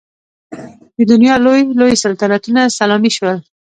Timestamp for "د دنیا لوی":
0.95-1.61